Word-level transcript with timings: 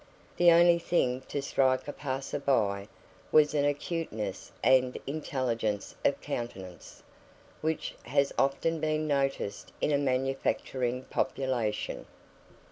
The 0.37 0.51
only 0.51 0.79
thing 0.79 1.21
to 1.27 1.43
strike 1.43 1.87
a 1.87 1.93
passer 1.93 2.39
by 2.39 2.87
was 3.31 3.53
an 3.53 3.65
acuteness 3.65 4.51
and 4.63 4.97
intelligence 5.05 5.93
of 6.03 6.19
countenance, 6.21 7.03
which 7.61 7.93
has 8.05 8.33
often 8.35 8.79
been 8.79 9.05
noticed 9.05 9.71
in 9.79 9.91
a 9.91 9.99
manufacturing 9.99 11.03
population. 11.03 12.07